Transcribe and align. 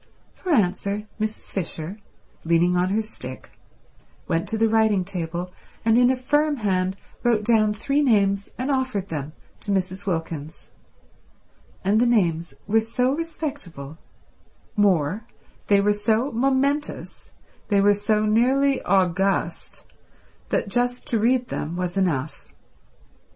For 0.33 0.51
answer 0.51 1.07
Mrs. 1.19 1.51
Fisher, 1.51 1.99
leaning 2.43 2.75
on 2.75 2.89
her 2.89 3.03
stick, 3.03 3.51
went 4.27 4.47
to 4.49 4.57
the 4.57 4.67
writing 4.67 5.05
table 5.05 5.51
and 5.85 5.95
in 5.95 6.09
a 6.09 6.15
firm 6.15 6.55
hand 6.55 6.97
wrote 7.21 7.43
down 7.45 7.71
three 7.71 8.01
names 8.01 8.49
and 8.57 8.71
offered 8.71 9.09
them 9.09 9.33
to 9.59 9.69
Mrs. 9.71 10.07
Wilkins, 10.07 10.71
and 11.83 12.01
the 12.01 12.07
names 12.07 12.55
were 12.65 12.79
so 12.79 13.11
respectable, 13.13 13.99
more, 14.75 15.27
they 15.67 15.79
were 15.79 15.93
so 15.93 16.31
momentous, 16.31 17.31
they 17.67 17.79
were 17.79 17.93
so 17.93 18.25
nearly 18.25 18.81
august, 18.81 19.83
that 20.49 20.67
just 20.67 21.05
to 21.09 21.19
read 21.19 21.49
them 21.49 21.75
was 21.75 21.95
enough. 21.95 22.47